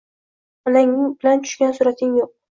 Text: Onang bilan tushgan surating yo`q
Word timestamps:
Onang 0.69 0.95
bilan 1.19 1.43
tushgan 1.43 1.75
surating 1.81 2.17
yo`q 2.21 2.27